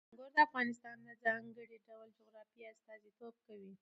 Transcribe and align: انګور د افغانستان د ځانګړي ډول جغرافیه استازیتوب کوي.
انګور 0.09 0.31
د 0.35 0.37
افغانستان 0.47 0.97
د 1.07 1.09
ځانګړي 1.23 1.77
ډول 1.87 2.07
جغرافیه 2.17 2.67
استازیتوب 2.73 3.33
کوي. 3.45 3.69